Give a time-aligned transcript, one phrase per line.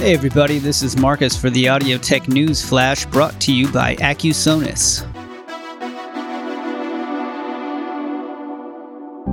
[0.00, 3.96] Hey everybody, this is Marcus for the Audio Tech News Flash brought to you by
[3.96, 5.02] Accusonus.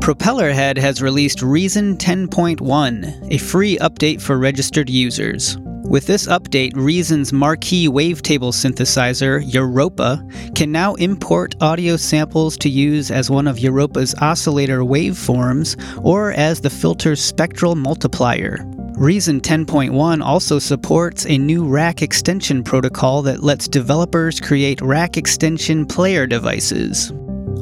[0.00, 5.56] Propellerhead has released Reason 10.1, a free update for registered users.
[5.58, 13.12] With this update, Reason's marquee wavetable synthesizer, Europa, can now import audio samples to use
[13.12, 18.66] as one of Europa's oscillator waveforms or as the filter's spectral multiplier.
[18.98, 25.86] Reason 10.1 also supports a new rack extension protocol that lets developers create rack extension
[25.86, 27.12] player devices.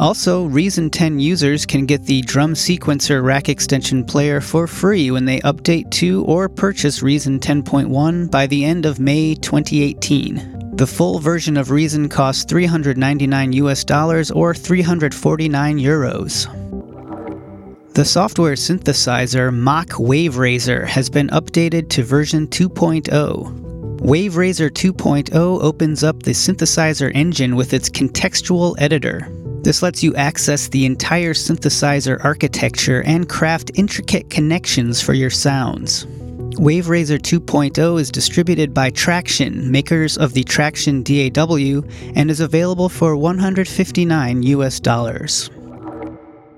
[0.01, 5.27] Also, Reason 10 users can get the Drum Sequencer rack extension player for free when
[5.27, 10.73] they update to or purchase Reason 10.1 by the end of May 2018.
[10.77, 16.66] The full version of Reason costs 399 US dollars or 349 euros.
[17.97, 23.09] The software synthesizer Mach WaveRaiser has been updated to version 2.0.
[24.01, 29.27] WaveRaiser 2.0 opens up the synthesizer engine with its contextual editor.
[29.63, 36.05] This lets you access the entire synthesizer architecture and craft intricate connections for your sounds.
[36.57, 43.17] WaveRaiser 2.0 is distributed by Tracktion, makers of the Tracktion DAW, and is available for
[43.17, 45.49] 159 US dollars.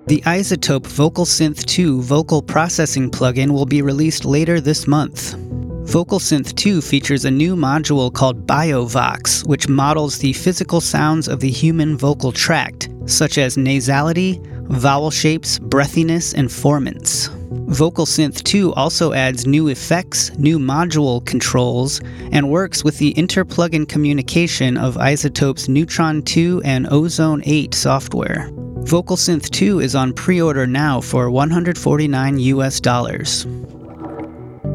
[0.08, 5.34] The iZotope Vocal Synth 2 vocal processing plugin will be released later this month.
[5.82, 11.40] Vocal Synth 2 features a new module called BioVox, which models the physical sounds of
[11.40, 17.28] the human vocal tract, such as nasality, vowel shapes, breathiness, and formants.
[17.68, 22.00] Vocal Synth 2 also adds new effects, new module controls,
[22.32, 28.50] and works with the interplugin communication of iZotope's Neutron 2 and Ozone 8 software.
[28.88, 33.44] VocalSynth 2 is on pre-order now for 149 US dollars.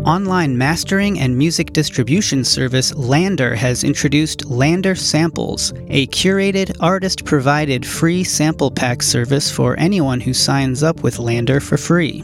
[0.05, 7.83] Online mastering and music distribution service LANDR has introduced LANDR Samples, a curated, artist provided
[7.87, 12.23] free sample pack service for anyone who signs up with LANDR for free.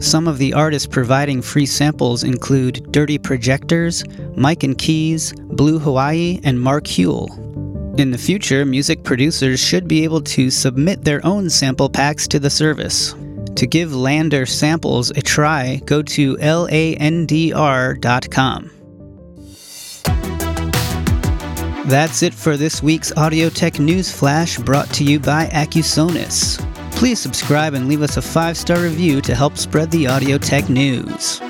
[0.00, 4.04] Some of the artists providing free samples include Dirty Projectors,
[4.36, 7.45] Mike and Keys, Blue Hawaii, and Mark Huell.
[7.98, 12.38] In the future, music producers should be able to submit their own sample packs to
[12.38, 13.14] the service.
[13.54, 16.70] To give LANDR samples a try, go to landr.com.
[21.86, 26.58] That's it for this week's Audio Tech News Flash brought to you by Accusonus.
[26.92, 30.68] Please subscribe and leave us a five star review to help spread the audio tech
[30.68, 31.40] news.